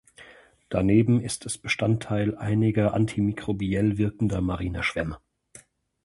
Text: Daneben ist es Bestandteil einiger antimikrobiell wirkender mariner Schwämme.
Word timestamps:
Daneben 0.69 1.21
ist 1.21 1.45
es 1.45 1.59
Bestandteil 1.59 2.35
einiger 2.35 2.95
antimikrobiell 2.95 3.99
wirkender 3.99 4.41
mariner 4.41 4.81
Schwämme. 4.81 5.19